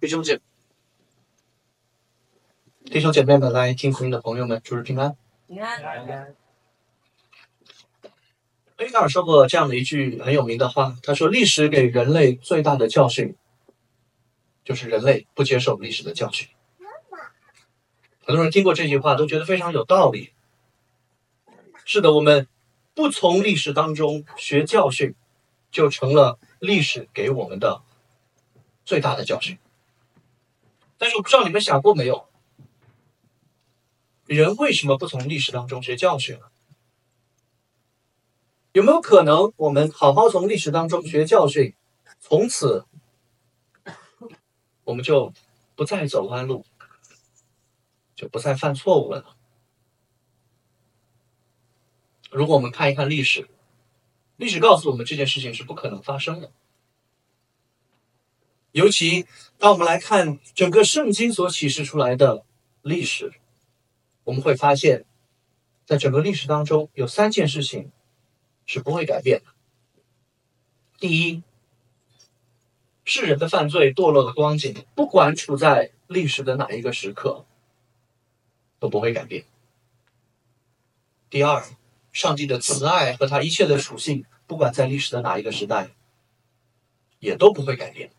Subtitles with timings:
[0.00, 0.40] 弟兄姐
[2.84, 5.16] 弟兄姐妹们，来听福音的朋友们，主日平安。
[5.46, 6.34] 平安。
[8.76, 13.36] 黑格尔说过这样的一句很有名的话，他说：“历史给人类最大的教训，
[14.64, 16.48] 就是人类不接受历史的教训。”
[18.26, 20.32] 很多人听过这句话都觉得非常有道理。
[21.84, 22.48] 是的，我们
[22.94, 25.14] 不从历史当中学教训，
[25.70, 27.82] 就成了历史给我们的
[28.84, 29.58] 最大的教训。
[30.96, 32.28] 但是我不知道你们想过没有，
[34.26, 36.46] 人为什么不从历史当中学教训呢？
[38.72, 41.74] 有没有可能，我们好好从历史当中学教训，
[42.20, 42.86] 从此
[44.84, 45.32] 我们就
[45.74, 46.64] 不再走弯路，
[48.14, 49.26] 就不再犯错误了呢？
[52.34, 53.48] 如果我们看一看历史，
[54.36, 56.52] 历史告诉我们这件事情是不可能发生的。
[58.72, 59.26] 尤其
[59.58, 62.44] 当我们来看整个圣经所启示出来的
[62.82, 63.32] 历史，
[64.24, 65.04] 我们会发现，
[65.86, 67.90] 在整个历史当中有三件事情。
[68.66, 69.52] 是不会改变的。
[70.98, 71.42] 第一，
[73.04, 77.44] 世人的犯罪堕落的光景，不管处在历史的哪一个时刻，
[78.78, 79.44] 都不会改变。
[81.28, 81.62] 第二，
[82.14, 85.90] 上帝的慈爱和他一切的属性，不管在历史的哪一个时代，
[87.18, 88.10] 也都不会改变。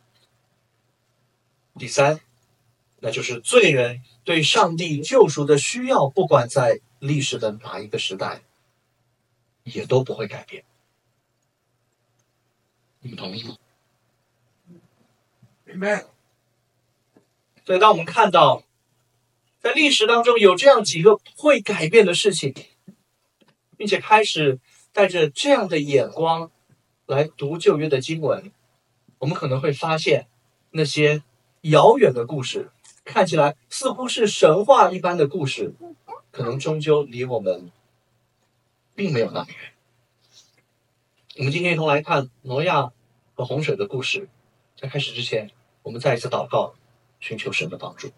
[1.79, 2.19] 第三，
[2.99, 8.43] 那就是罪人对上帝救赎的需要，不管在历史的哪一个时代。
[9.65, 10.63] 也都不会改变，
[12.99, 13.57] 你们同意吗？
[15.63, 16.05] 明白。
[17.65, 18.61] 所以，当我们看到
[19.59, 22.53] 在历史当中有这样几个会改变的事情，
[23.77, 24.59] 并且开始
[24.91, 26.51] 带着这样的眼光
[27.05, 28.51] 来读旧约的经文，
[29.19, 30.27] 我们可能会发现
[30.71, 31.23] 那些
[31.61, 32.69] 遥远的故事，
[33.03, 35.73] 看起来似乎是神话一般的故事，
[36.31, 37.71] 可能终究离我们。
[38.95, 39.73] 并没有那么远。
[41.37, 42.93] 我们今天一同来看挪亚
[43.33, 44.29] 和洪水的故事。
[44.77, 45.51] 在开始之前，
[45.83, 46.75] 我们再一次祷告，
[47.19, 48.11] 寻求神的帮助。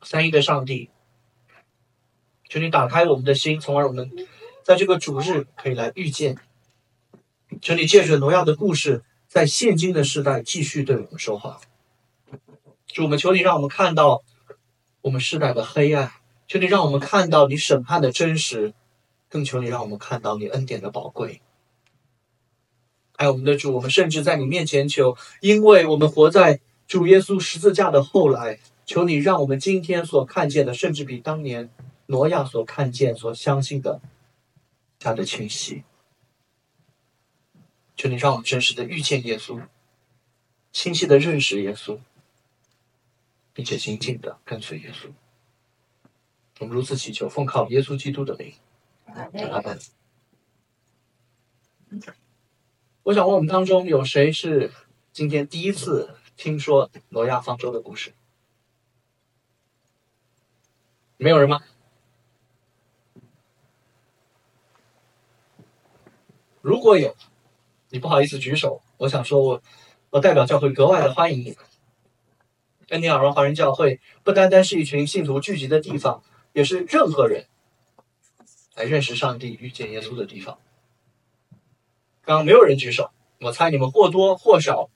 [0.00, 0.88] 三一的上帝，
[2.50, 4.10] 求你打开我们的心，从而我们
[4.64, 6.36] 在这个主日可以来遇见。
[7.62, 11.60] 求你借着挪亚的故事，在现今的时代继续对我们说话。
[12.88, 14.24] 主，我们求你让我们看到
[15.00, 16.10] 我们时代的黑暗。
[16.48, 18.74] 求你让我们看到你审判的真实，
[19.28, 21.40] 更求你让我们看到你恩典的宝贵。
[23.14, 26.58] 爱我们的主，我们甚至在你面前求，因为我们活在
[26.88, 31.70] 主耶稣十字架的后来，求你让我们今天所看见的，甚至比当年
[32.10, 34.00] 挪亚所看见、所相信的
[34.98, 35.84] 加的清晰。
[37.96, 39.62] 求你让我们真实的遇见耶稣，
[40.72, 42.00] 清晰的认识耶稣，
[43.52, 45.12] 并且紧紧的跟随耶稣。
[46.58, 48.54] 我们如此祈求，奉靠耶稣基督的名，
[49.06, 49.78] 阿门。
[53.04, 54.72] 我想问我们当中有谁是
[55.12, 58.12] 今天第一次听说挪亚方舟的故事？
[61.16, 61.62] 没有人吗？
[66.60, 67.14] 如果有，
[67.90, 68.82] 你不好意思举手。
[68.98, 69.62] 我想说，我
[70.10, 71.56] 我代表教会格外的欢迎你。
[72.88, 76.22] 恩尼尔文华人教会不单单是一群信徒聚集的地方。
[76.52, 77.46] 也是任何人
[78.74, 80.58] 来认识上帝、遇见耶稣的地方。
[82.22, 84.90] 刚刚没有人举手，我猜你们或多或少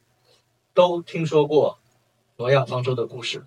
[0.74, 1.78] 都听说过
[2.38, 3.46] 挪亚方舟的故事。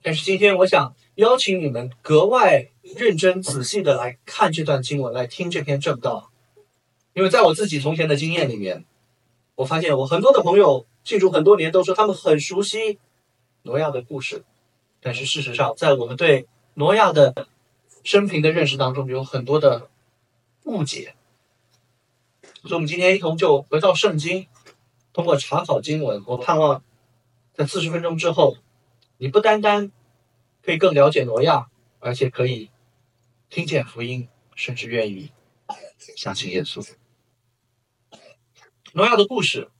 [0.00, 6.30] 但是今天，我想邀请你们格外认真仔细的来看这段经文，来听这篇正道。
[7.16, 8.84] 因为在我自己从前的经验里面，
[9.54, 12.98] 我发现我很多的朋友信主很多年，都说他们很熟悉
[13.62, 14.44] 挪亚的故事。
[15.00, 17.48] 但是事实上，在我们对挪亚的
[18.04, 19.88] 生平的认识当中有很多的
[20.64, 21.14] 误解，
[22.60, 24.46] 所以我们今天一同就回到圣经，
[25.14, 26.82] 通过查考经文，我盼望
[27.54, 28.58] 在四十分钟之后，
[29.16, 29.90] 你不单单
[30.62, 31.68] 可以更了解挪亚，
[31.98, 32.68] 而且可以
[33.48, 35.30] 听见福音，甚至愿意
[36.14, 36.86] 相信耶稣。
[38.96, 39.70] 挪亚的故事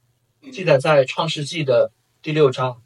[0.51, 1.91] 记载在创世纪的
[2.21, 2.83] 第六章。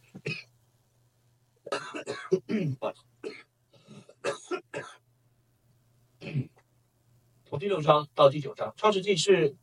[7.44, 9.58] 从第六章到第九章，《创世纪》是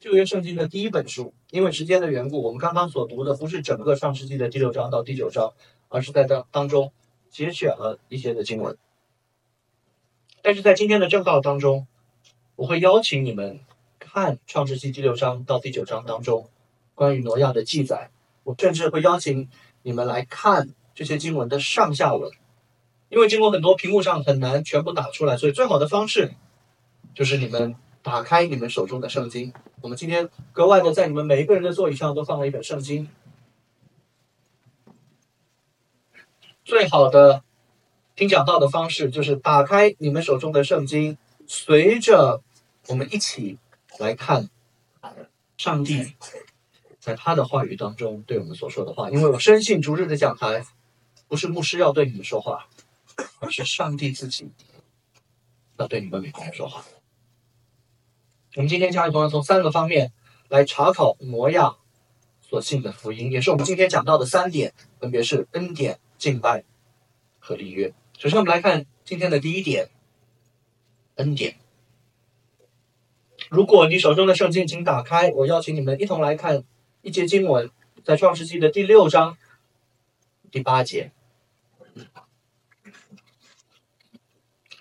[0.00, 1.32] 旧约圣经的第一本书。
[1.50, 5.52] 因为时间的缘故，我们刚刚所读的不是整个《创世纪》的第六章到第九章，
[5.86, 6.92] 而是在当当中
[7.30, 8.76] 节选了一些的经文。
[10.42, 11.86] 但是在今天的正道当中，
[12.56, 13.60] 我会邀请你们
[14.12, 16.48] 看创世纪第六章到第九章当中
[16.94, 18.10] 关于挪亚的记载，
[18.42, 19.48] 我甚至会邀请
[19.82, 22.30] 你们来看这些经文的上下文，
[23.10, 26.32] 因为经过很多屏幕上很难全部打出来，所以最好的方式
[27.14, 29.52] 就是你们打开你们手中的圣经。
[29.82, 33.08] 我们今天格外的在你们每一个人的座椅上都放了一本圣经。
[36.64, 37.42] 最好的
[38.16, 41.16] 听讲道的方式就是打开你们手中的圣经，
[41.46, 42.42] 随着
[42.88, 43.58] 我们一起
[43.98, 44.48] 来看
[45.56, 46.14] 上帝
[46.98, 49.10] 在他的话语当中对我们所说的话。
[49.10, 50.64] 因为我深信，逐日的讲台
[51.28, 52.68] 不是牧师要对你们说话，
[53.40, 54.50] 而是上帝自己
[55.76, 56.84] 要对你们每个人说话。
[58.56, 60.12] 我们今天教育同学从三个方面
[60.48, 61.76] 来查考摩亚
[62.40, 66.00] 所信的福音，也是我们今天讲到的三点，分别是恩典。
[66.18, 66.64] 敬拜
[67.38, 67.94] 和立约。
[68.18, 69.88] 首先，我们来看今天的第一点：
[71.14, 71.54] 恩典。
[73.50, 76.64] 如果你手中的圣经请打开，我邀请你们一同来看
[77.02, 77.70] 一节经文，
[78.04, 79.38] 在创世纪的第六章
[80.50, 81.12] 第八节。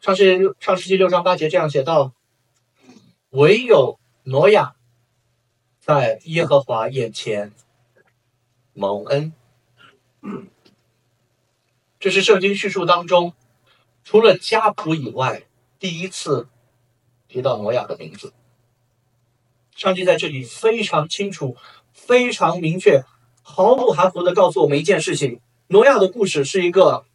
[0.01, 2.13] 创世创世纪六章八节这样写道
[3.31, 4.75] ：“唯有挪亚
[5.79, 7.51] 在耶和华眼前
[8.73, 9.33] 蒙恩。”
[11.99, 13.33] 这是圣经叙述当中，
[14.03, 15.43] 除了家谱以外，
[15.79, 16.47] 第一次
[17.27, 18.33] 提到挪亚的名字。
[19.77, 21.55] 上帝在这里非常清楚、
[21.93, 23.05] 非常明确、
[23.43, 27.05] 毫不含糊的告诉我们一件事情：挪亚的故事是一个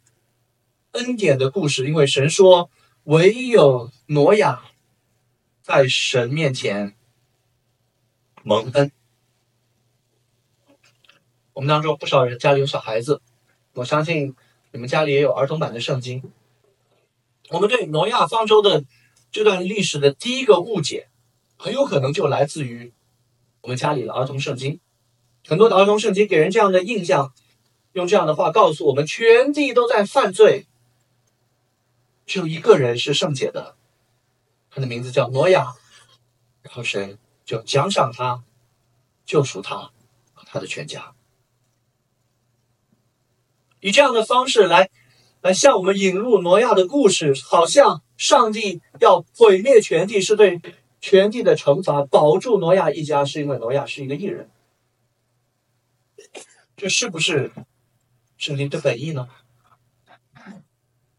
[0.93, 2.69] 恩典的故事，因为神说，
[3.03, 4.63] 唯有挪亚
[5.61, 6.95] 在神面前
[8.43, 8.91] 蒙恩。
[11.51, 13.21] 我们当中不少人家里有小孩子，
[13.73, 14.35] 我相信。
[14.75, 16.23] 你们家里也有儿童版的圣经。
[17.49, 18.83] 我们对挪亚方舟的
[19.31, 21.09] 这段历史的第一个误解，
[21.63, 22.91] 很有可能就来自于
[23.61, 24.81] 我们家里的儿童圣经。
[25.47, 27.33] 很多的儿童圣经给人这样的印象，
[27.93, 30.67] 用这样的话告诉我们：全地都在犯罪，
[32.25, 33.77] 只有一个人是圣洁的，
[34.69, 35.73] 他的名字叫挪亚，
[36.63, 38.43] 然后神就奖赏他，
[39.25, 39.91] 救赎他
[40.33, 41.13] 和他的全家。
[43.79, 44.89] 以这样的方式来，
[45.39, 50.59] 来向我们引入挪亚的故事，好像上帝要毁灭全地，是对
[51.03, 54.49] 全地的惩罚，保住挪亚一家，是因为挪亚是一个艺人。
[56.77, 57.51] 这是不是
[58.37, 59.27] 圣经的本意呢？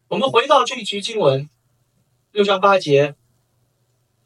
[0.07, 1.47] 我们回到这一局经文
[2.31, 3.13] 六章八节，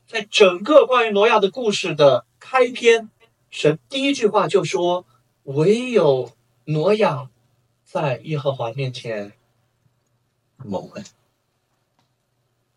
[0.07, 3.09] 在整个关于挪亚的故事的开篇，
[3.49, 5.05] 神第一句话就说
[5.43, 6.31] ：“唯有
[6.63, 7.29] 挪亚。”
[7.83, 9.33] 在耶和华面前
[10.57, 11.03] 蒙恩。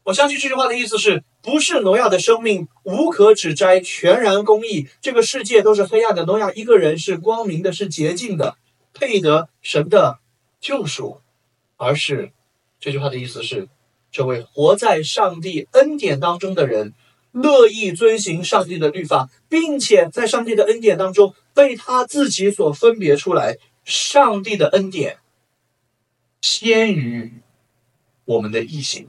[0.05, 8.56] 我相信这句话的意思是不是挪亚的生命无可指摘、全然公义，这个世界都是黑暗的，挪亚一个人是光明的、是洁净的，
[8.94, 10.21] 配得神的
[10.61, 11.21] 救赎，
[11.77, 12.31] 而是
[12.79, 13.69] 这句话的意思是，
[14.11, 16.94] 这位活在上帝恩典当中的人，
[17.33, 23.59] 乐意遵行上帝的律法，并且在上帝的恩典当中被他自己所分别出来。
[23.85, 25.19] 上帝的恩典
[26.41, 27.33] 先于
[28.25, 29.09] 我们的异行，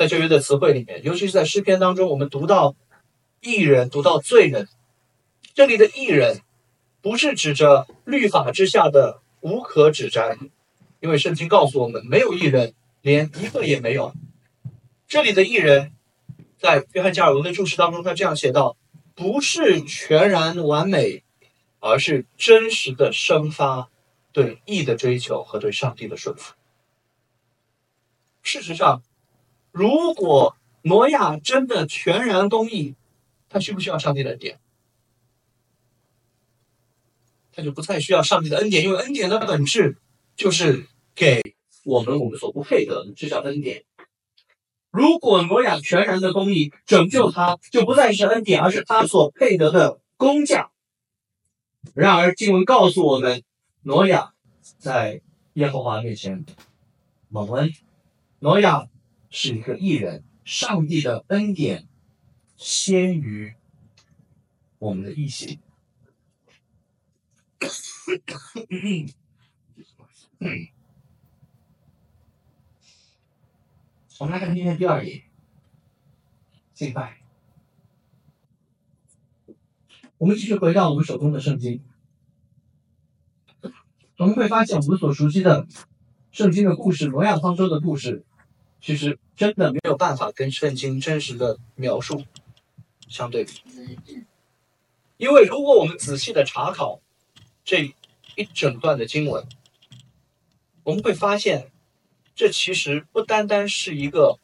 [0.00, 2.74] 在旧约的词汇里面，尤其是在诗篇当中，我们读到
[3.42, 4.66] 艺人，读到罪人。
[5.52, 6.40] 这里的艺人
[7.02, 10.38] 不是指着律法之下的无可指摘，
[11.00, 12.72] 因为圣经告诉我们，没有艺人，
[13.02, 14.14] 连一个也没有。
[15.06, 15.92] 这里的艺人，
[16.56, 18.78] 在约翰加尔文的注释当中，他这样写道：
[19.14, 21.22] 不是全然完美。
[21.82, 23.88] 而是真实的生发
[24.32, 26.54] 对义的追求和对上帝的顺服。
[28.42, 29.02] 事实上，
[29.72, 32.94] 如果挪亚真的全然公义，
[33.48, 34.58] 他需不需要上帝的恩典？
[37.52, 39.98] 他就不再需要上帝的恩典，因为恩典的本质
[40.36, 41.42] 就是给
[41.84, 43.84] 我们我们所不配得的，这叫恩典。
[44.90, 50.70] 如果挪亚全然的公义拯救他，就不再是恩典，而是他所配得的工价。
[51.94, 53.42] 然而，经文告诉我们，
[53.82, 54.34] 挪亚
[54.78, 55.20] 在
[55.54, 56.44] 耶和华面前
[57.28, 57.72] 蒙恩。
[58.40, 58.88] 挪亚
[59.30, 61.86] 是一个艺人，上帝的恩典
[62.56, 63.54] 先于
[64.78, 65.60] 我们的异性。
[74.18, 75.24] 我们来看今天第二页，
[76.74, 77.20] 敬拜。
[80.18, 81.82] 我们继续回到我们手中的圣经，
[84.18, 85.66] 我们会发现我们所熟悉的
[86.30, 88.26] 圣经的故事——挪亚方舟的故事，
[88.80, 92.24] 其实真的没有办法跟圣经真实的描述
[93.08, 93.62] 相对比，
[95.16, 97.00] 因为如果我们仔细的查考
[97.64, 97.94] 这
[98.36, 99.46] 一整段的经文，
[100.82, 101.70] 我们会发现，
[102.34, 104.38] 这其实不单单是一个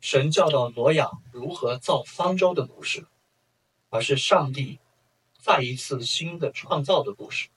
[0.00, 3.06] 神教导挪亚如何造方舟的故事，
[3.90, 4.78] 而是上帝
[5.38, 7.48] 再一次新的创造的故事。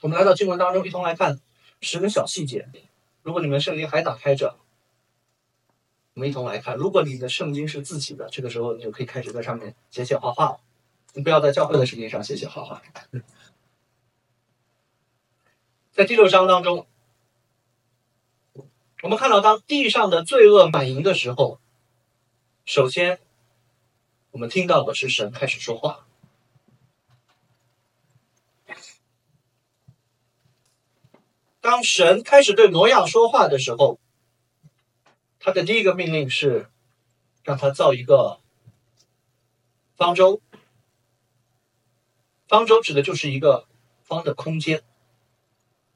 [0.00, 1.40] 我们来到经文当中，一同来看
[1.80, 2.68] 十个小细节。
[3.22, 4.56] 如果你们圣经还打开着，
[6.20, 6.76] 我们一同来看。
[6.76, 10.60] 如果你的圣经是自己的，这个时候你就可以开始在上面写写画画了。
[11.14, 12.82] 你不要在教会的圣经上写写画画。
[15.92, 16.86] 在第六章当中，
[19.02, 21.58] 我们看到当地上的罪恶满盈的时候，
[22.66, 23.18] 首先
[24.32, 26.04] 我们听到的是神开始说话。
[31.62, 33.98] 当神开始对挪亚说话的时候，
[35.42, 36.70] 他的第一个命令是
[37.42, 38.40] 让他造一个
[39.96, 40.42] 方舟。
[42.46, 43.66] 方舟指的就是一个
[44.02, 44.82] 方的空间。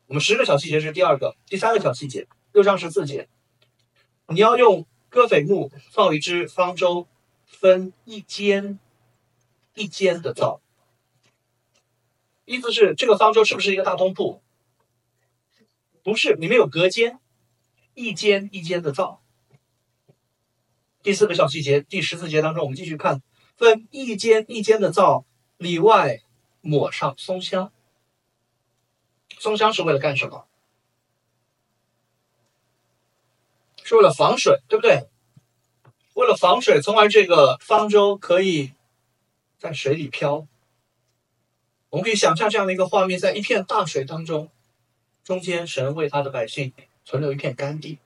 [0.07, 3.29] 我们十个小细节是第二个，第三个小细节六章十四节，
[4.29, 7.07] 你要用戈斐木造一只方舟，
[7.45, 8.79] 分一间
[9.75, 10.63] 一间的造。
[12.47, 14.43] 意思是这个方舟是不是一个大通铺？
[16.03, 17.19] 不是，里面有隔间，
[17.95, 19.24] 一间一间的造。
[21.05, 23.21] 第四个小细节，第十四节当中，我们继续看，
[23.59, 25.27] 分一间一间的造，
[25.59, 26.23] 里外
[26.63, 27.71] 抹上松香。
[29.39, 30.47] 松香是为了干什么？
[33.83, 35.07] 是为了防水，对不对？
[36.15, 38.73] 为了防水，从而这个方舟可以
[39.59, 40.47] 在水里漂。
[41.91, 44.51] 我们可以想象这样的一个画面，在一片大水当中。
[45.23, 46.73] 中间，神为他的百姓
[47.05, 47.99] 存留一片干地。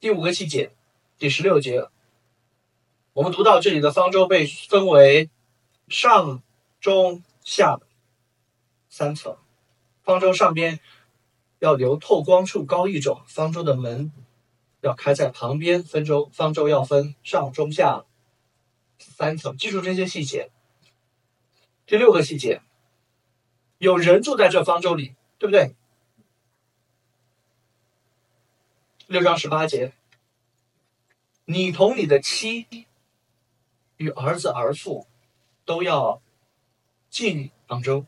[0.00, 0.72] 第五个细节，
[1.18, 1.88] 第十六节，
[3.12, 5.30] 我们读到这里的方舟被分为
[5.88, 6.40] 上、
[6.78, 7.80] 中、下
[8.88, 9.36] 三层。
[10.04, 10.78] 方舟上边
[11.58, 14.12] 要留透光处高一种，方舟的门
[14.80, 15.82] 要开在旁边。
[15.82, 18.04] 分舟方舟要分上、中、下
[19.00, 20.52] 三层，记住这些细节。
[21.84, 22.62] 第六个细节。
[23.78, 25.74] 有人住在这方舟里，对不对？
[29.08, 29.92] 六章十八节，
[31.50, 32.66] 你同你的妻
[33.96, 35.06] 与儿子儿妇
[35.64, 36.20] 都要
[37.08, 38.04] 进方舟。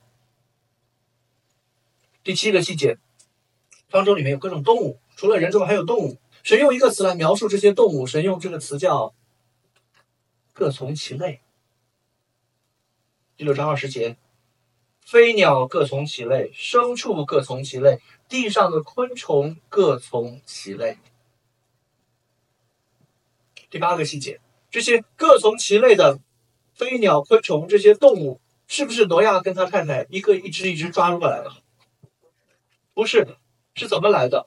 [2.22, 2.98] 第七个细节，
[3.88, 6.18] 方舟里面有各种动物，除了人之外还有动物。
[6.42, 9.14] 神用一个词来描述这些动物，神用这个词叫
[10.52, 11.40] “各从其类”。
[13.38, 14.18] 第六章二十节。
[15.00, 20.98] 飞鸟各从其类，牲畜各从其类，地上的昆虫各从其类。
[23.70, 26.18] 第八个细节，这些各从其类的
[26.74, 31.50] 飞鸟、昆虫这些动物，是不是挪亚跟他太太一个一只一只抓过来的？
[32.92, 33.36] 不是，
[33.74, 34.46] 是怎么来的？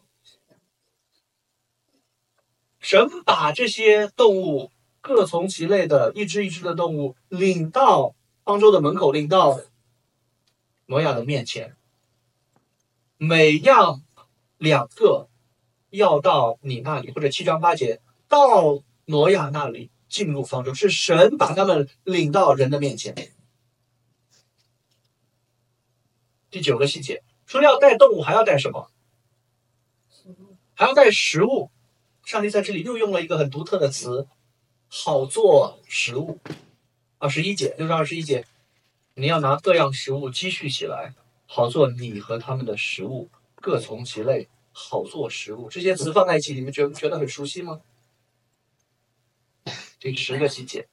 [2.80, 8.14] 神把这些动物各从其类的一只一只的动物领到
[8.44, 9.60] 方舟的门口，领到。
[10.86, 11.78] 挪亚的面前，
[13.16, 14.04] 每样
[14.58, 15.30] 两个
[15.90, 23.34] 要到你那里，或者七章八节到挪亚那里进入方舟，是神把他们领到人的面前。
[26.50, 28.92] 第九个细节，除了要带动物，还要带什么？
[30.76, 31.72] 还要带食物。
[32.26, 34.28] 上帝在这里又用了一个很独特的词，
[34.88, 36.40] 好做食物。
[37.18, 38.46] 二十一节，六章二十一节。
[39.16, 41.14] 你要拿各样食物积蓄起来，
[41.46, 45.70] 好做你和他们的食物，各从其类，好做食物。
[45.70, 47.82] 这些词放在一起，你们觉觉得很熟悉吗？
[50.04, 50.90] 第十个细节，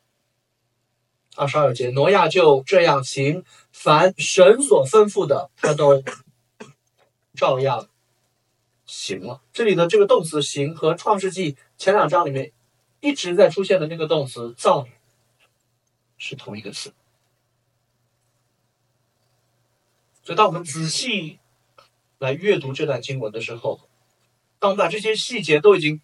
[1.35, 6.00] 二十二节，挪亚就这样行，凡神所吩咐的，他都
[7.35, 7.88] 照样
[8.87, 9.43] 行了。
[9.52, 12.52] 这里的这个动词“行”和创世纪前两章里面
[13.00, 14.87] 一直在出现的那个动词“造”
[16.17, 16.95] 是同一个词。
[20.23, 21.40] 所以，当我们仔细
[22.19, 23.81] 来阅读这段经文的时候，
[24.61, 26.00] 当我们把这些细节都已经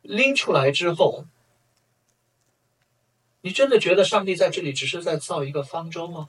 [0.00, 1.26] 拎出来之后，
[3.42, 6.28] 你真的觉得上帝在这里只是在造一个方舟吗？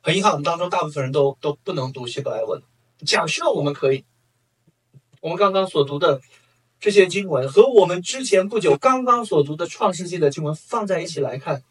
[0.00, 2.62] 很遗憾，我们当中大部分人都都不能读希伯来文。
[3.04, 4.04] 假设我们可以，
[5.20, 6.20] 我们刚刚所读的
[6.78, 11.62] 这些经文和我们之前不久刚刚所读的创世纪的经文放在一起来看，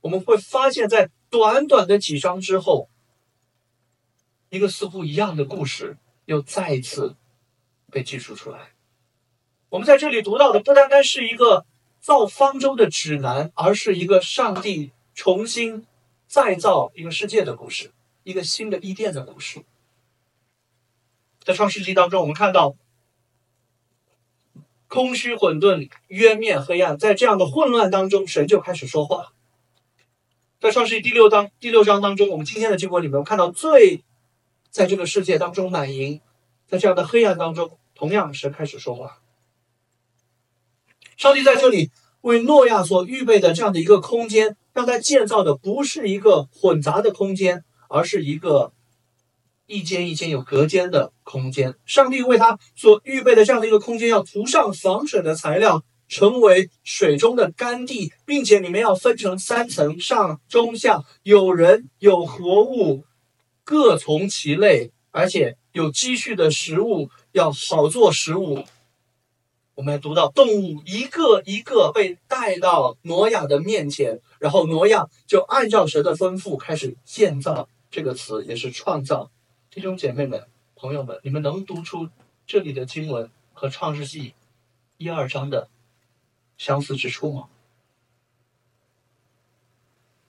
[0.00, 2.88] 我们会发现，在短短的几章之后，
[4.48, 7.14] 一个似乎一样的故事又再一次
[7.90, 8.72] 被记述出来。
[9.68, 11.66] 我们在这里读到的不单单是一个
[12.02, 15.86] 造方舟的指南，而是一个上帝重新
[16.26, 17.92] 再造一个世界的故事，
[18.24, 19.62] 一个新的伊甸的故事。
[21.44, 22.74] 在创世纪当中，我们看到
[24.88, 29.32] 空虚、混沌、渊面、黑暗，在这样的混乱当中，神就开始说话。
[30.58, 34.02] 在创世纪第六章第六章当中，我们今天的经文里面，我看到最
[34.70, 36.20] 在这个世界当中满盈，
[36.66, 39.21] 在这样的黑暗当中，同样神开始说话。
[41.22, 48.72] 上帝在这里为诺亚所预备的这样的一个空间，让他建造的不是一个混杂的空间，而是一个。
[49.68, 63.04] 一间一间有隔间的空间，上帝为他所预备的这样的一个空间，要涂上防水的材料，成为水中的干地，并且里面要分成三层，上中下，有人有活物，
[63.62, 68.64] 各从其类，而且有积蓄的食物，要好做食物。
[69.74, 77.68] 我们读到动物一个一个被带到挪亚的面前，然后挪亚就按照神的吩咐开始建造。
[77.90, 79.30] 这个词也是创造。
[79.70, 82.08] 弟兄姐妹们、朋友们，你们能读出
[82.46, 84.34] 这里的经文和创世纪
[84.96, 85.68] 一二章的
[86.56, 87.48] 相似之处吗？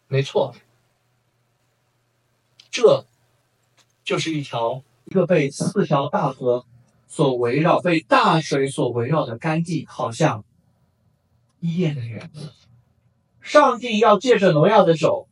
[0.07, 0.53] 没错，
[2.69, 3.05] 这
[4.03, 6.65] 就是一条一个被四条大河
[7.13, 10.43] 所围绕、被大水所围绕的干地，好像
[11.59, 12.51] 伊甸的园子。
[13.39, 15.27] 上帝要借着挪亚的手，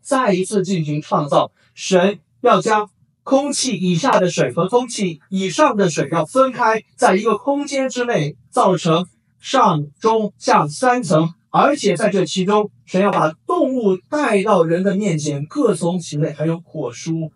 [0.00, 1.52] 再一次进行创造。
[1.74, 2.90] 神要将。
[3.24, 9.06] 空气以下的水和空气以上的水要分开，在一个空间之内造成
[9.38, 17.30] 上中下三层，而且在这其中，神要把动物带到人的面前，各从其类，还有果蔬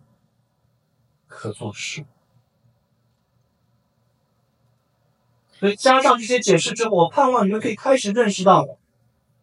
[1.25, 2.03] 可作食。
[5.59, 8.67] 所以加上这些解释之后，我盼望你们可以开始认识到，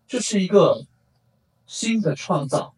[0.07, 0.87] 这是一个
[1.67, 2.75] 新的创造。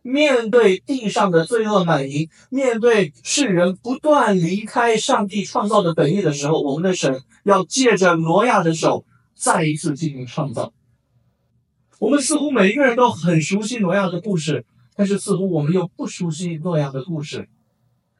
[0.00, 10.72] 面对地上的罪恶满盈，面对世人不断离开上帝创造的本意的时候，我们的神要借着挪亚的手再一次进行创造。
[12.00, 14.64] 我们似乎每一个人都很熟悉挪亚的故事，
[14.96, 17.48] 但是似乎我们又不熟悉诺亚的故事。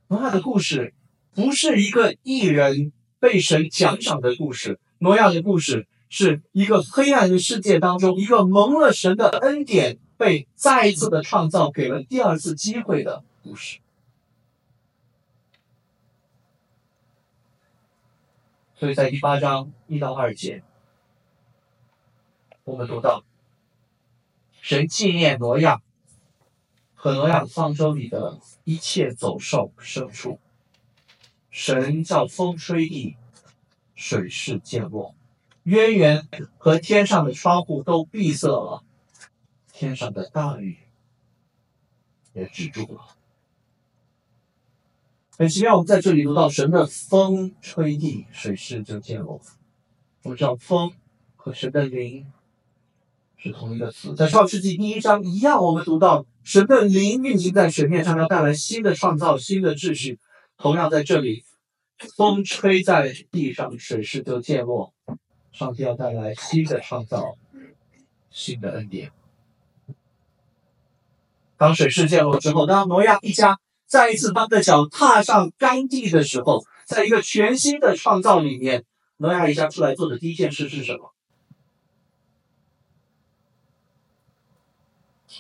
[0.07, 0.95] 挪亚的故事
[1.35, 10.01] 不是一个艺人被神奖赏的故事，挪亚的故事是一个黑暗的世界当中一个蒙了神的恩典。
[10.17, 13.81] 被再一次的创造，给了第二次机会的故事。
[18.77, 20.63] 所以在第八章一到二节，
[22.63, 23.25] 我们读到
[24.61, 25.83] 神纪念挪亚
[26.95, 30.39] 和挪亚方舟里的一切走兽牲畜，
[31.53, 33.17] 神叫风吹地，
[33.95, 35.15] 水势渐落，
[35.65, 38.83] 渊源和天上的窗户都闭塞了。
[39.71, 40.79] 天上的大雨
[42.33, 43.17] 也止住了。
[45.37, 49.41] 很奇妙，我们在这里读到神的风吹地，水势就渐落。
[50.23, 50.93] 我们知道风
[51.37, 52.27] 和神的灵
[53.37, 60.19] 是同一个词，在创世纪第一章一样，我们读到神的灵运行在水面上，要带来新的创造、新的秩序。
[60.63, 61.45] 同样在这里，
[62.17, 64.95] 风吹在地上，水势就渐落。
[65.51, 67.37] 上帝要带来新的创造、
[68.31, 69.11] 新的恩典。
[71.57, 78.85] 当水势渐落之后，当挪亚一家再一次把的脚踏上干地的时候，在一个全新的创造里面，
[79.17, 81.13] 挪亚一家出来做的第一件事是什么？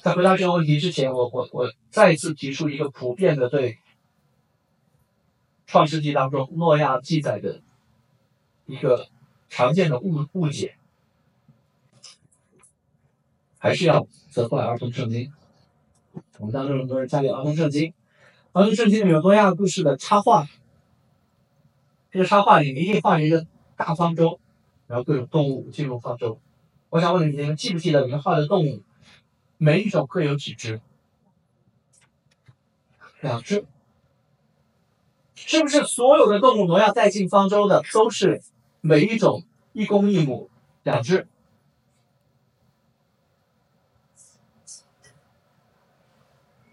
[0.03, 3.79] 在回答这个问题之前，我我我再一次提出一个普遍的对
[5.73, 7.63] 创世纪当中诺亚记载的
[8.67, 9.09] 一个
[9.49, 10.77] 常见的误误解，
[13.59, 15.33] 还是要责怪儿童圣经。
[16.37, 17.95] 我们当中很多人家里儿童圣经，
[18.53, 20.47] 儿童圣经里面有诺亚故事的插画，
[22.11, 24.39] 这个插画里面一定画一个大方舟，
[24.87, 26.39] 然后各种动物进入方舟。
[26.91, 28.83] 我想问你们，记不记得里面画的动物，
[29.57, 30.83] 每一种各有几只？
[33.23, 33.65] 两只。
[35.35, 38.42] 是不是所有的动物挪亚带进方舟的都是
[38.81, 40.51] 每一种一公一母
[40.83, 41.27] 两只？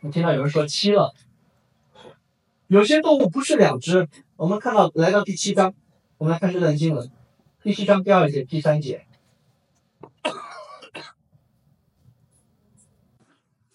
[0.01, 1.13] 我听到有人说七了，
[2.67, 4.07] 有些动物不是两只。
[4.37, 5.73] 我们看到来到第七章，
[6.17, 7.11] 我们来看这段经文，
[7.61, 9.05] 第七章第二节、第三节。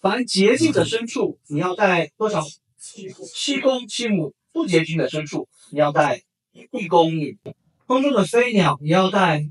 [0.01, 2.43] 凡洁净的牲畜，你要带多少？
[2.77, 7.35] 七公七母；不洁净的牲畜，你要带一公母，
[7.87, 9.45] 空中的飞鸟你要带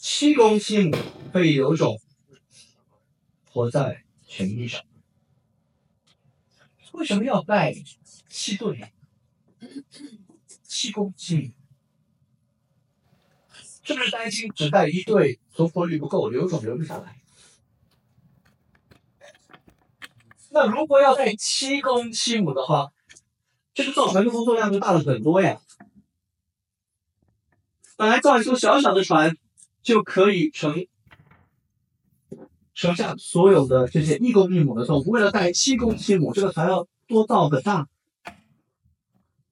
[0.00, 0.96] 七公七母，
[1.34, 2.00] 可以有种
[3.52, 4.82] 活在全地上。
[6.92, 7.74] 为什么要带
[8.30, 8.90] 七对？
[10.62, 11.52] 七公七母？
[13.82, 17.20] 是不是担心只带一对存活率不够，留种留不下来？
[20.48, 22.90] 那如果要带七公七母的话，
[23.76, 25.58] 这个造船的工作量就大了很多呀。
[27.98, 29.36] 本来造一艘小小的船
[29.82, 30.86] 就可以承
[32.72, 37.86] 承下所有的这些一公一母的重，为了带七公七母，这个船要多造很大。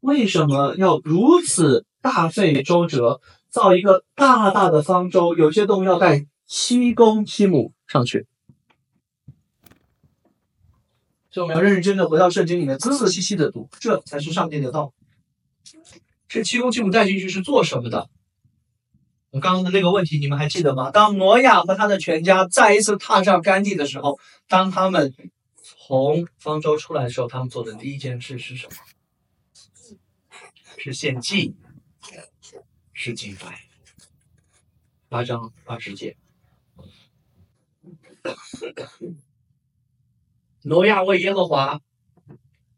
[0.00, 5.34] 为什么要如此大费周折造一个大大的方舟？
[5.34, 8.26] 有些动物要带七公七母上去。
[11.35, 14.94] 所以我们要认认真真的回到圣经里面，仔仔细细的读，这才是上帝的道。
[16.29, 18.09] 这七公七母带进去是做什么的？
[19.31, 20.92] 我刚刚的那个问题你们还记得吗？
[20.92, 25.12] 当挪亚和他的全家再一次踏上干地的时候，当他们
[25.57, 28.77] 从方舟出来的时候，他们做的第一件事是什么？
[30.79, 31.57] 是献祭，
[32.92, 33.59] 是敬拜。
[35.09, 36.16] 八章二十节。
[40.66, 41.79] 挪亚为耶和华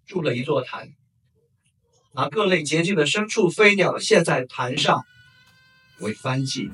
[0.06, 0.90] 筑了一座坛，
[2.14, 5.04] 拿各类洁净的牲畜、飞鸟献在坛上
[6.00, 6.72] 为燔祭。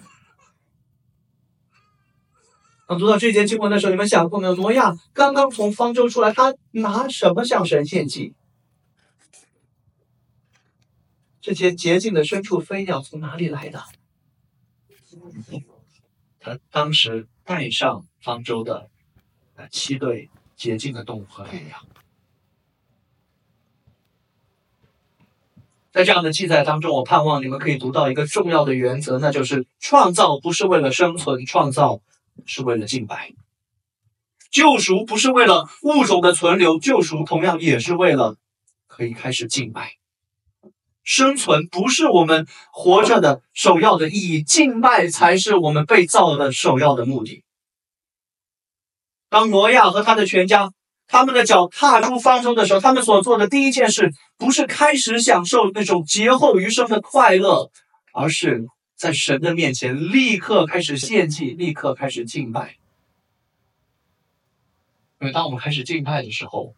[2.88, 4.55] 当读到这节经文的时候，你们想过没有？
[4.55, 8.35] 挪亚刚刚从方舟出来，他拿什么向神献祭？
[11.42, 13.85] 这些洁净的牲畜、飞鸟从哪里来的？
[16.40, 18.88] 他当时带上方舟的
[19.70, 20.31] 七对。
[20.62, 21.77] 洁净的动物和飞鸟，
[25.90, 32.01] 在这样的记载当中，我盼望你们可以读到一个重要的原则，那就是创造不是为了生存，创造
[32.46, 33.35] 是为了敬拜；
[34.53, 38.37] 救赎不是为了物种的存留，救赎同样也是为了
[38.87, 39.96] 可以开始敬拜。
[41.03, 47.41] 生存不是我们活着的首要的意义，敬拜才是我们被造的首要的目的。
[49.33, 50.71] 当挪亚和他的全家，
[51.07, 57.71] 他们的脚踏出方舟的时候，他们所做的第一件事，不是开始享受那种劫后余生的快乐，
[58.12, 62.77] 而是在神的面前立刻开始献祭，立刻开始敬拜。
[65.18, 66.75] 因为当我们开始敬拜的时候，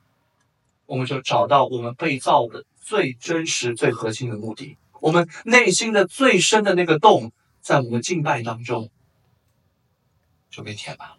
[0.86, 8.90] 我们就找到我们被造的最真实、最核心的目的，我们内心的最深的那个洞，在我们敬拜当中
[10.48, 11.16] 就被填满了。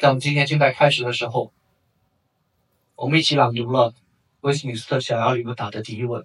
[0.00, 1.52] 在我们今天敬拜开始的时候，
[2.94, 3.92] 我们一起朗读了
[4.42, 6.24] 威斯敏斯特想要一个答的第一问：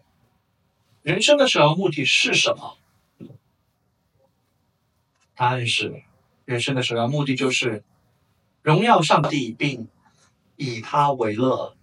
[1.01, 2.77] 人生的首要目的是什么？
[5.33, 6.03] 答案是，
[6.45, 7.83] 人生的首要目的就是
[8.61, 9.87] 荣耀上帝，并
[10.55, 11.75] 以他为乐，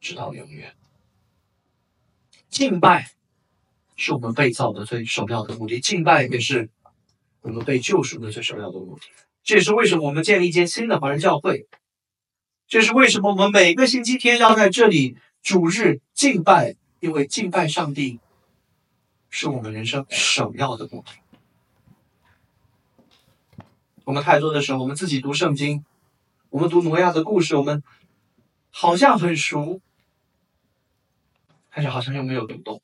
[0.00, 0.74] 直到永远。
[2.48, 3.12] 敬拜
[3.94, 6.68] 是我们被造的最首要的目的，敬拜也是
[7.42, 9.06] 我们被救赎的最首要的目的。
[9.42, 11.66] 这也是为什么我们建立一间新的华人教会。
[12.66, 18.20] 这是为什么我们每个星期天要在这里主日敬拜，因为敬拜上帝
[19.30, 21.12] 是我们人生首要的目的。
[24.04, 25.84] 我们太多的时候，我们自己读圣经，
[26.50, 27.82] 我们读挪亚的故事，我们
[28.70, 29.80] 好像很熟，
[31.70, 32.82] 但是好像又没有读懂。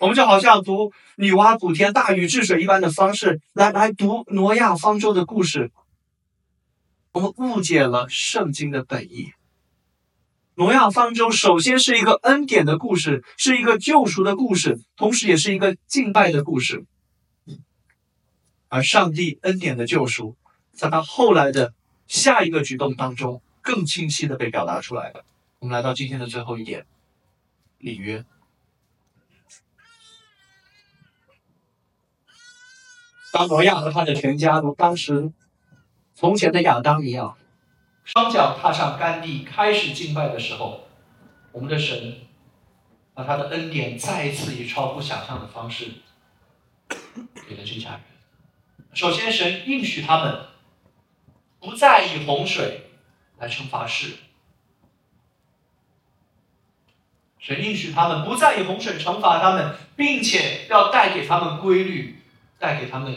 [0.00, 5.70] 我们就好像读女娲补天、大禹治水一般的方式来来读挪亚方舟的故事，
[7.12, 9.32] 我们误解了圣经的本意。
[10.56, 16.84] 挪亚方舟首先是一个恩典的故事，是一个救赎的故事，同时也是一个敬拜的故事。
[18.68, 20.36] 而上帝恩典的救赎，
[20.72, 21.74] 在他后来的
[22.06, 25.24] 下一个举动当中，更清晰的被表达出来了。
[25.60, 26.86] 我们来到今天的最后一点，
[27.78, 28.24] 里约。
[33.34, 35.32] 当挪亚和他的全家如当时
[36.14, 37.36] 从前的亚当一样，
[38.04, 40.84] 双脚踏上干地开始敬拜的时候，
[41.50, 42.18] 我们的神
[43.12, 45.86] 把他的恩典再一次以超乎想象的方式
[47.48, 48.00] 给了这家人。
[48.92, 50.42] 首先，神应许他们
[51.58, 52.82] 不再以洪水
[53.38, 54.10] 来惩罚世；
[57.40, 62.13] 神应许他们不再以洪水惩罚他们，并且要带给他们规律。
[62.64, 63.14] 带给他们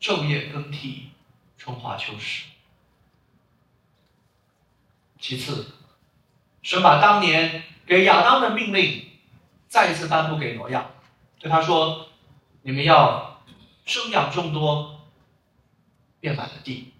[0.00, 1.10] 昼夜更替、
[1.58, 2.44] 春华秋实。
[5.18, 5.72] 其次，
[6.62, 9.10] 神把当年给亚当的命令
[9.66, 10.86] 再一次颁布给挪亚，
[11.40, 12.10] 对他说
[12.62, 13.42] ：“你们要
[13.84, 15.00] 生养众多，
[16.20, 16.92] 遍满了地。”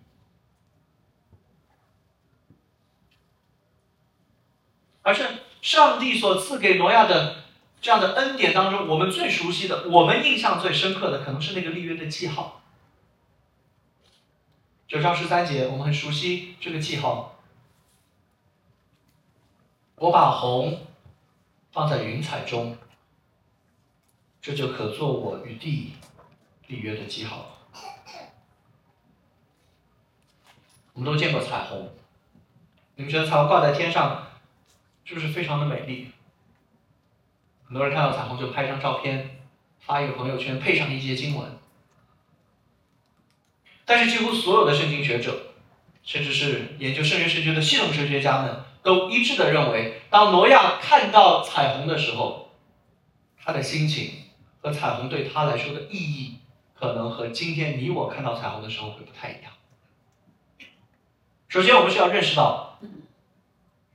[5.03, 7.44] 而是上帝所赐给挪亚的
[7.85, 12.63] 这样的恩典当中，我们最熟悉的、我们印象最深刻的，可能是那个立约的记号。
[14.89, 17.39] 九章十三节，我们很熟悉这个记号。
[19.97, 20.87] 我把红
[21.73, 22.79] 放在云彩中，
[24.41, 25.93] 这就可做我与地
[26.69, 27.49] 立约的记号。
[30.95, 31.93] 我们都见过彩虹，
[32.95, 34.27] 你们觉得彩虹挂在天上？
[35.05, 36.14] 是不是非常的美丽？
[37.75, 39.41] 很多人看到彩虹就拍张照片，
[39.81, 41.59] 发一个朋友圈，配上一些经文。
[43.85, 45.37] 但是几乎所有的圣经学者，
[46.05, 52.53] 甚至是研究圣约圣经的系统神学家们，都一致的认为，当挪亚看到彩虹的时候，
[53.43, 54.23] 他的心情
[54.61, 56.39] 和彩虹对他来说的意义，
[56.79, 59.51] 可能和今天你我看到彩虹的时候会不太一样。
[61.49, 62.79] 首先，我们需要认识到。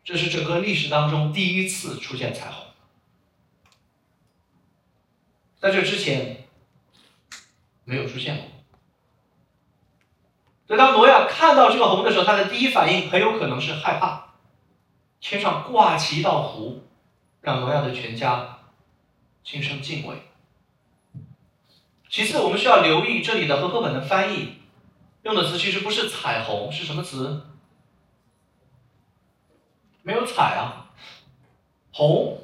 [0.03, 2.65] 这是整个历史当中第一次出现彩虹，
[5.59, 6.47] 在这之前
[7.83, 8.45] 没有出现过。
[10.67, 14.35] 所以当挪亚看到这个红的时候，他的第一反应很有可能是害怕。
[15.19, 16.83] 天上挂起一道湖，
[17.41, 18.59] 让挪亚的全家
[19.43, 20.15] 心生敬畏。
[22.09, 24.59] 其次，我们需要留意这里的和合本的翻译
[25.23, 27.45] 用的词其实不是彩虹，是什么词？
[30.01, 30.91] 没有彩啊，
[31.91, 32.41] 红，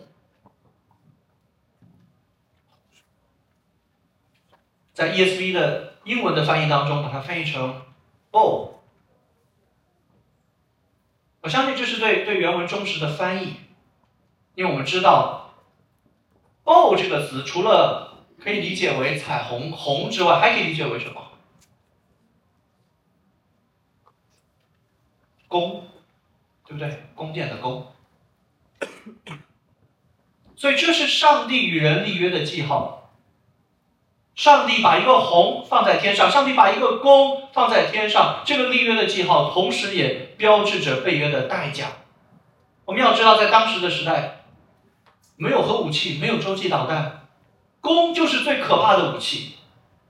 [4.95, 7.83] 在 ESV 的英文的翻译当中，把它翻译成
[8.31, 8.71] “bow”。
[11.41, 13.57] 我相信这是对对原文忠实的翻译，
[14.55, 15.53] 因为我们知道
[16.63, 21.21] “bow” 这个词除了可以理解为彩虹红之外，还可以理解为什么？
[25.47, 25.85] 弓。
[26.67, 27.03] 对不对？
[27.13, 27.93] 宫殿的宫，
[30.55, 33.04] 所以这是上帝与人立约的记号。
[34.35, 41.87] 上帝把一个红放在天上，上帝把一个弓放在天上，这个立约的记号，同时也标志着被约的代价。
[42.83, 44.43] 我们要知道，在当时的时代，
[45.37, 47.27] 没有核武器，没有洲际导弹，
[47.79, 49.55] 弓就是最可怕的武器。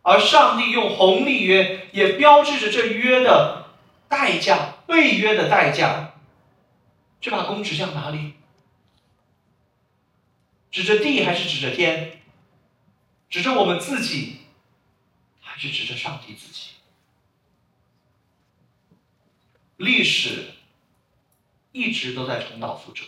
[0.01, 3.65] 而上帝用红立约，也标志着这约的
[4.07, 6.13] 代价，被约的代价。
[7.21, 8.33] 这把弓指向哪里？
[10.71, 12.14] 指着地还是指着天？
[13.29, 14.39] 指着我们自己，
[15.41, 16.69] 还是指着上帝自己？
[19.77, 20.53] 历史
[21.71, 23.03] 一直都在重蹈覆辙，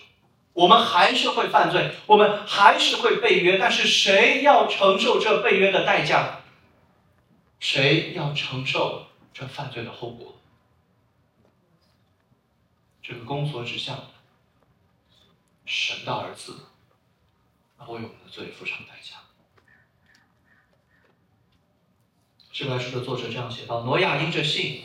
[0.52, 6.42] 我们还是会犯罪，我们还是会被约，但是谁要承受这被约的代价？
[7.60, 10.36] 谁要承受这犯罪的后果？
[13.02, 14.12] 这个宫所指向
[15.66, 16.66] 神的儿子，
[17.80, 19.16] 为我们的罪付上代价。
[22.58, 24.82] 这本书的作者这样写道：挪亚因着信，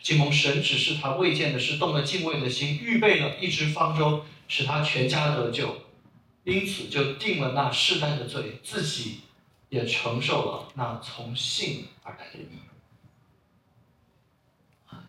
[0.00, 5.76] 经蒙神指示他未见的事，动了敬畏的心，预备了一只方舟，使他全家得救，
[6.44, 9.20] 因此就定了那世代的罪，自己
[9.68, 12.46] 也承受了那从信而来的义。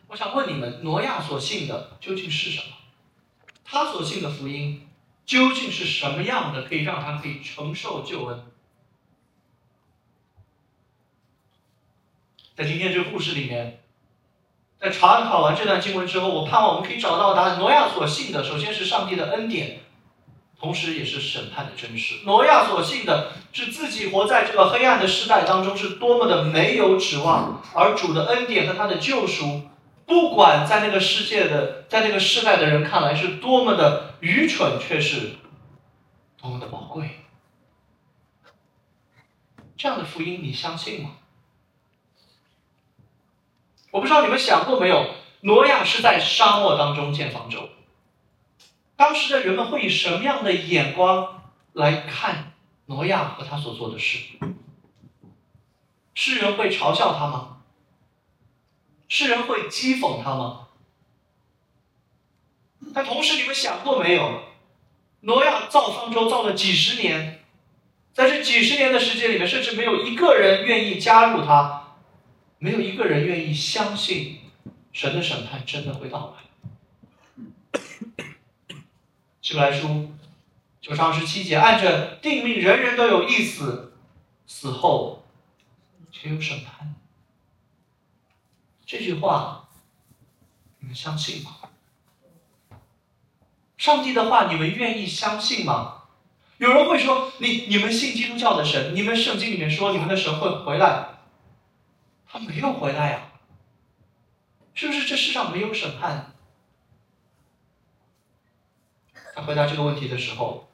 [0.07, 2.75] 我想问你们，挪亚所信的究竟是什么？
[3.63, 4.85] 他所信的福音
[5.25, 8.43] 究竟是什么样的，可以让他可以承受救恩？
[12.57, 13.83] 在今天这个故事里面，
[14.79, 17.59] 在查考完这段经文之后，我盼望我们可以找到答案。
[17.59, 19.81] 挪亚所信的，首先是上帝的恩典，
[20.59, 22.25] 同时也是审判的真实。
[22.25, 29.61] 挪亚所信的是自己活在这个黑暗的时代当中是多么的没有指望，而主的恩典和他的救赎。
[30.07, 35.35] 不管在那个世界的，在那个时代的人看来是多么的愚蠢，却是
[36.41, 37.19] 多么的宝贵。
[39.77, 41.11] 这样的福音，你相信吗？
[43.91, 45.09] 我不知道你们想过没有，
[45.41, 47.69] 挪亚是在沙漠当中建方舟，
[48.95, 52.53] 当时的人们会以什么样的眼光来看
[52.87, 54.19] 挪亚和他所做的事？
[56.13, 57.59] 世人会嘲笑他吗？
[59.07, 60.67] 世人会讥讽他吗？
[62.93, 64.41] 但同时，你们想过没有？
[65.21, 67.43] 挪亚造方舟造了几十年，
[68.13, 71.76] 在这几十年的时间里面，甚至没有一个人愿意加入他，
[72.59, 74.39] 没有一个人愿意相信
[74.91, 77.81] 神的审判真的会到来。
[79.41, 80.11] 希伯来书
[80.81, 83.93] 九章十七节，按着定命，人人都有一死，
[84.45, 85.25] 死后
[86.11, 86.95] 却有审判。
[88.85, 89.69] 这句话
[90.79, 91.57] 你们相信吗？
[93.77, 96.03] 上帝的话，你们愿意相信吗？
[96.57, 101.16] 有人会说：“你你们信基督教的神，你们圣经里面说你们的神会回来，
[102.29, 103.21] 他没有回来呀？
[104.73, 106.33] 是不是这世上没有审判？”
[109.35, 110.69] 他回答这个问题的时候，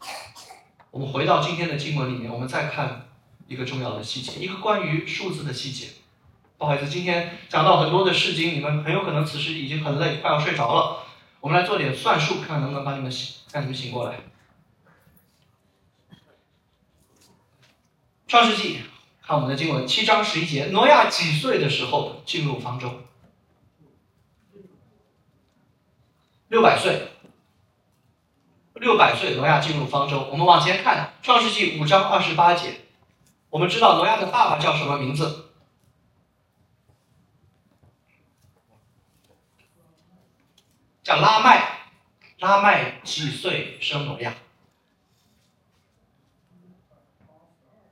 [0.89, 3.09] 我们回到今天的经文里面，我们再看
[3.47, 5.89] 一个重要的细节，一个关于数字的细节。
[6.57, 11.03] 不好意思，今天讲到很多的事经，你们很有可能此时已经很累，快要睡着了。
[11.41, 14.19] 我们来做点算术，看能不能把你们醒，让你们醒过来。
[18.27, 18.79] 创世纪，
[19.35, 23.01] 我们的经文七章十一节，挪亚几岁的时候进入方舟？
[26.49, 27.09] 六百岁。
[28.75, 30.27] 六百岁，挪亚进入方舟。
[30.31, 32.81] 我们往前看，创世纪五章二十八节，
[33.49, 35.51] 我们知道挪亚的爸爸叫什么名字？
[41.01, 41.87] 叫拉麦，
[42.39, 44.33] 拉麦几岁生挪亚？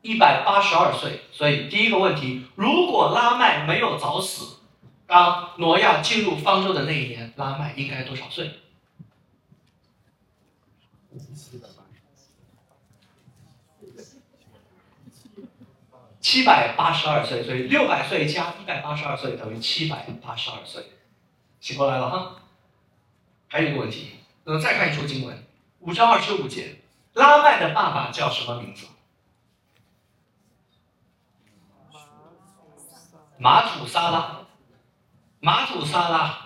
[0.01, 1.21] 一百八十二岁。
[1.31, 4.57] 所以第一个问题，如果拉麦没有早死，
[5.07, 8.51] 当挪亚进入方舟的那一年，拉麦应该多少岁？
[16.21, 20.83] 七百八十二岁，所以六百岁加一百八十二岁等于七百八十二岁。
[21.59, 22.35] 醒过来了哈。
[23.47, 24.11] 还有一个问题，
[24.45, 25.45] 那再看一处经文，
[25.79, 26.77] 五章二十五节，
[27.13, 28.85] 拉麦的爸爸叫什么名字？
[33.41, 34.45] 马土沙拉。
[35.39, 36.45] 马土沙拉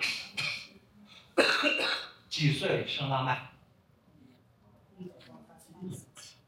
[2.30, 3.50] 几岁生拉麦？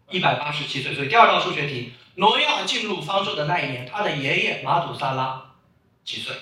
[0.09, 0.95] 一百八十七岁。
[0.95, 5.55] 所以第二道数学题，挪亚进入方舟的那一年，他的爷爷马土沙拉
[6.03, 6.35] 几岁？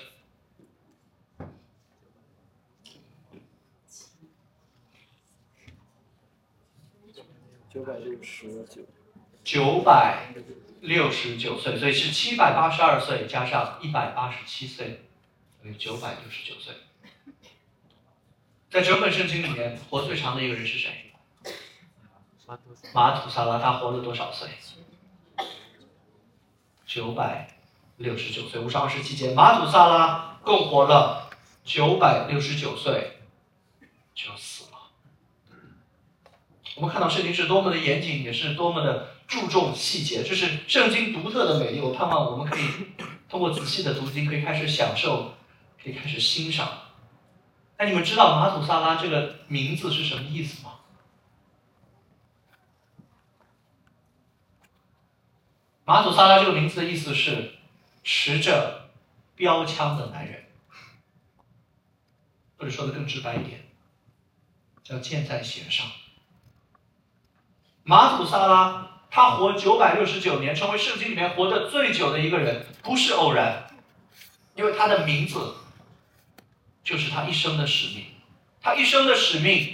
[7.69, 8.83] 九百六十九，
[9.43, 10.33] 九百
[10.81, 15.07] 六十九岁，所以是七百八十二岁加上一百八十七岁，
[15.63, 16.75] 等于九百六十九岁。
[18.71, 21.13] 在整本圣经里面，活最长的一个人是谁？
[22.93, 24.49] 马土萨拉，他活了多少岁？
[26.85, 27.49] 九百
[27.97, 31.31] 六十九岁，五十二世纪间，马土萨拉共活了
[31.65, 33.19] 九百六十九岁，
[34.15, 34.79] 就死了。
[36.77, 41.81] 我们看到圣经是多么的严谨，也是多么的注重细节，这是圣经独特的美丽。
[41.81, 42.69] 我盼望我们可以
[43.29, 45.35] 通过仔细的读经，可以开始享受，
[45.83, 46.69] 可以开始欣赏。
[47.79, 50.73] 那你们知道马祖萨拉这个名字是什么意思吗？
[55.85, 57.55] 马祖萨拉这个名字的意思是
[58.03, 58.91] 持着
[59.35, 60.45] 标枪的男人，
[62.59, 63.69] 或者说的更直白一点，
[64.83, 65.87] 叫箭在弦上。
[67.85, 73.67] 马祖萨拉，他活九百六十九年，成为圣经里面活得最久的一个人，不是偶然，
[74.55, 75.55] 因为他的名字
[76.85, 78.05] 就是他一生的使命。
[78.61, 79.73] 他一生的使命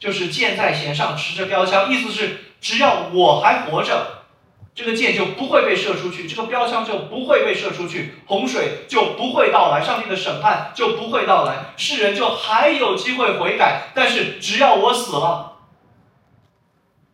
[0.00, 4.24] 就是箭在弦上，持着标枪，意思是只要我还活着，
[4.74, 13.92] 这个箭就不会被射出去，这个标枪就不会被射出去，洪水就不会到来，上帝的审判就不会到来，世人就还有机会悔改。
[13.94, 15.60] 但是只要我死了。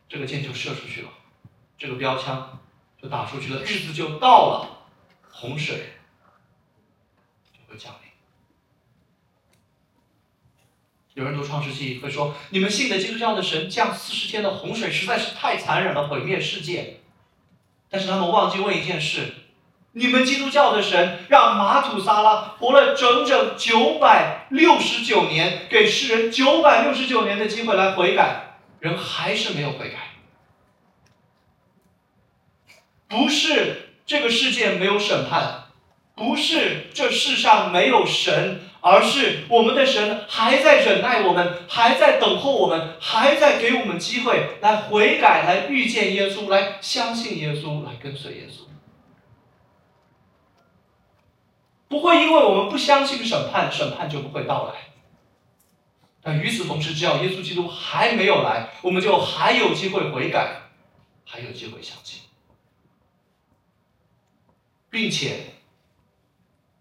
[0.09, 1.09] 这个箭就射出去了，
[1.79, 2.59] 这个标枪
[3.01, 4.69] 就打出去了，日子就到了，
[5.31, 5.95] 洪水
[7.53, 8.09] 就会降临。
[11.15, 17.01] 有人读创世纪会说：“你们信的基督教的神降四十天的洪水实在是太残忍了，毁灭世界。”
[17.91, 19.33] 但是他们忘记问一件事：
[19.93, 28.59] 你们基督教的神让马土萨拉活了整整九百六十九年，给世人九百六十九年的机会来悔改。
[28.81, 30.08] 人还是没有悔改，
[33.09, 35.65] 不是这个世界没有审判，
[36.15, 48.69] 不是这世上没有神，而是我们的神还在忍耐我们，还在等候我们，还在给我们机会来悔改，来遇见耶稣，来相信耶稣，来跟随耶稣。
[51.89, 54.75] 不会因为我们不相信审判，审判就不会到来。
[56.21, 60.65] 但与此同时，只要耶稣基督还没有来，我们就还有机会悔改，
[61.25, 62.21] 还有机会相信，
[64.91, 65.55] 并且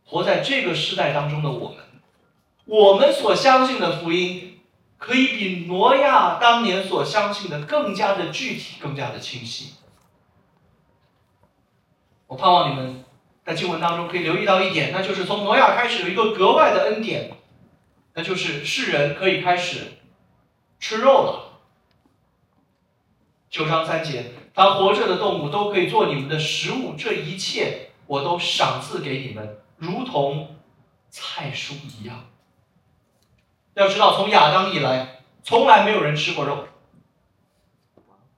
[0.06, 1.78] 活在这个时代当中的我们，
[2.66, 4.60] 我们所相信的福音
[4.98, 9.74] 可以比挪亚当年所相信的更加的具体、更加的清晰。
[12.28, 13.06] 我盼望你们
[13.46, 17.32] 在经文当中可以留意到一点，那就是从挪亚开始有一个格外的恩典，
[18.14, 19.94] 那就是世人可以开始
[20.80, 21.60] 吃肉了。
[23.50, 30.56] 九章三节，凡活着的动物都可以做你们的食物，这一切我都赏赐给你们，如同
[31.10, 32.26] 菜蔬一样。
[33.74, 36.68] 要知道，从亚当以来，从来没有人吃过肉，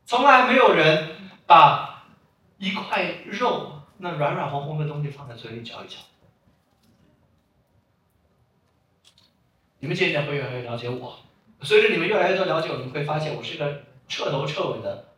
[0.06, 1.16] 从来没有人
[1.46, 2.06] 把
[2.58, 5.98] 一块肉那软软红红的东西放在嘴里嚼一嚼。
[9.80, 11.20] 你们渐渐会越来越了解我，
[11.62, 15.14] 随着你们越来越多了解我，你会发现我是一个彻头彻尾的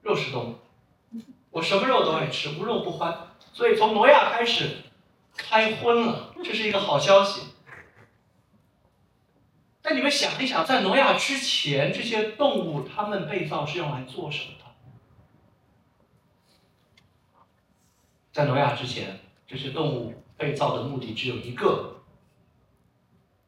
[0.00, 3.35] 肉食动物，我什么肉都爱吃，无肉不欢。
[3.56, 4.82] 所以从挪亚开始
[5.34, 7.40] 开荤了，这是一个好消息。
[9.80, 14.64] 但你们想一想，在挪亚之前，这些动物它们被造是用来做什么的？
[18.30, 22.02] 在挪亚之前，这些动物被造的目的只有一个，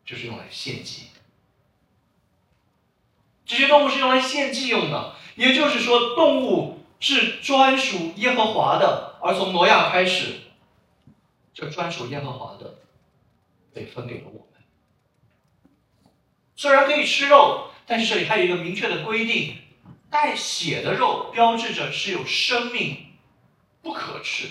[0.06, 1.08] 就是用来献祭。
[3.44, 10.40] 这些动物是用来献祭用的，也就是说，动物是专属耶和华的，而从挪亚开始，
[11.52, 12.76] 这专属耶和华的
[13.74, 14.62] 被分给了我们。
[16.56, 19.56] 虽然可以吃肉，但是这里还有一个明确的规定：
[20.10, 23.14] 带血的肉标志着是有生命，
[23.82, 24.48] 不可吃。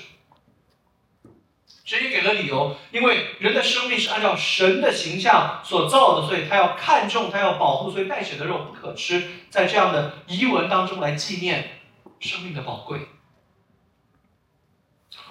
[1.84, 9.26] 直接给了理由，因为人的生命是按照神的形象所造的，所以他要看重，他要保护，所以带血的肉不可吃。
[9.50, 11.80] 在这样的遗文当中来纪念
[12.20, 13.08] 生命的宝贵。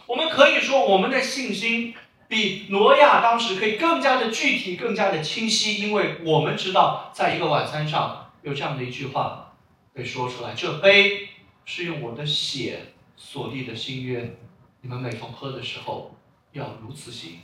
[0.07, 1.95] 我们可以说，我们的信心。
[2.29, 9.55] 比挪亚当时可以更加的具体、更加的清晰，因为我们知道，在一个晚餐上有这样的一句话
[9.93, 11.29] 被说出来：“这杯
[11.65, 12.81] 是用我的血
[13.17, 14.37] 所立的新约，
[14.81, 16.17] 你们每逢喝的时候
[16.51, 17.43] 要如此行，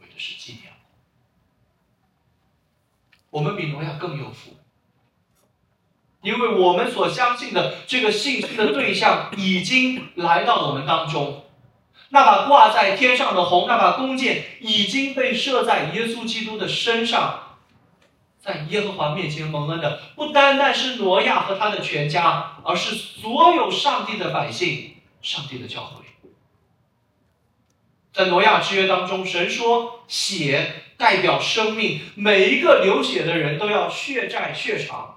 [0.00, 0.72] 为的是纪念
[3.30, 4.56] 我。”们比挪亚更有福，
[6.22, 11.40] 因为我们所相信的这个信息的对象已经来到我们当中。
[12.14, 17.56] 那把挂在天上的红，那把弓箭已经被射在耶稣基督的身上，
[18.40, 26.04] 在耶和华面前蒙恩的，不单单是挪亚和他的全家，而是所有上帝的百姓，上帝的教会。
[28.12, 35.16] 在挪亚之约当中，神说血代表生命，每一个流血的人都要血债血偿。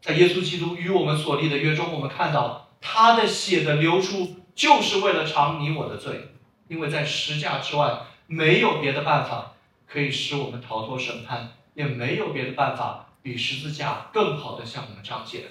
[0.00, 4.38] 在耶稣基督与我们所立的约中，我们看到他的血的流出。
[4.54, 6.34] 就是为了偿你我的罪，
[6.68, 9.54] 因为在十架之外没有别的办法
[9.86, 15.42] 可以使我们逃脱审判，也没有别的办法比十字架更好的向我们彰显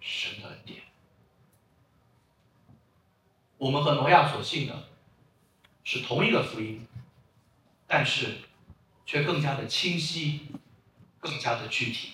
[0.00, 0.82] 神的恩典。
[3.58, 4.88] 我们和挪亚所信的
[5.84, 6.86] 是同一个福音，
[7.86, 8.38] 但是
[9.06, 10.48] 却更加的清晰，
[11.20, 12.10] 更加的具体。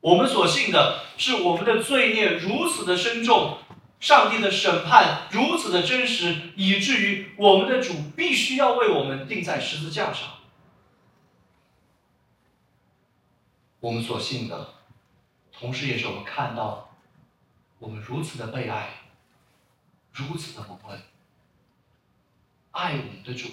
[0.00, 3.58] 我们所信的是我们的罪孽如此的深重。
[4.02, 10.28] 上帝的审判如此的真实，以至于我们的主必须要为我们钉在十字架上。
[13.78, 14.74] 我们所信的，
[15.52, 16.96] 同时也是我们看到
[17.78, 18.88] 我们如此的被爱，
[20.10, 21.00] 如此的蒙恩，
[22.72, 23.50] 爱我们的主，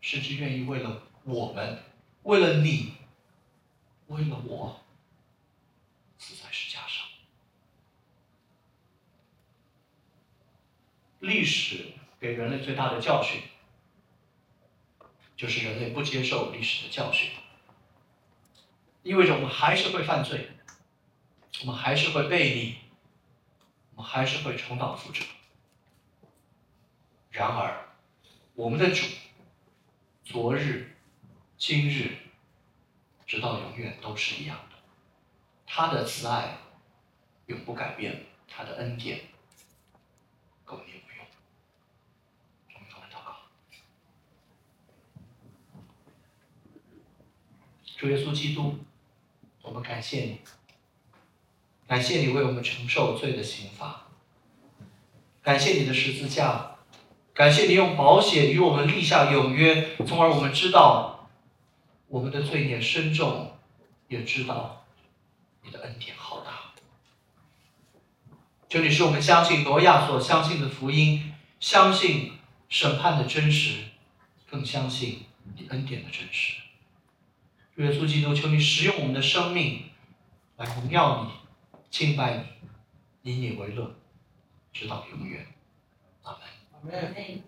[0.00, 1.82] 甚至愿意为了我们，
[2.22, 2.94] 为了你，
[4.06, 4.80] 为了我，
[6.16, 7.04] 死在十字架上。
[11.24, 11.86] 历史
[12.20, 13.40] 给人类最大的教训，
[15.36, 17.30] 就是人类不接受历史的教训，
[19.02, 20.50] 意味着我们还是会犯罪，
[21.62, 22.74] 我们还是会背逆，
[23.94, 25.24] 我们还是会重蹈覆辙。
[27.30, 27.88] 然而，
[28.54, 29.06] 我们的主，
[30.24, 30.94] 昨日、
[31.56, 32.18] 今日，
[33.26, 34.76] 直到永远都是一样的，
[35.66, 36.58] 他的慈爱
[37.46, 39.20] 永不改变，他的恩典
[40.64, 41.03] 够你。
[47.96, 48.78] 主耶稣基督，
[49.62, 50.40] 我们感谢你，
[51.86, 54.08] 感谢你为我们承受罪的刑罚，
[55.42, 56.76] 感谢你的十字架，
[57.32, 61.28] 感谢你用保险与我们立下永约，从而我们知道
[62.08, 63.56] 我们的罪孽深重，
[64.08, 64.84] 也知道
[65.62, 66.72] 你的恩典浩大。
[68.68, 72.32] 求你使我们相信挪亚所相信的福音，相信
[72.68, 73.84] 审判的真实，
[74.50, 75.26] 更相信
[75.56, 76.63] 你恩典的真实。
[77.76, 79.84] 耶稣基督，求你使用我们的生命
[80.56, 81.32] 来荣耀你、
[81.90, 82.36] 敬拜
[83.22, 83.94] 你、以你为乐，
[84.72, 85.46] 直到永远。
[86.22, 86.40] 阿门。
[86.72, 87.42] 阿门。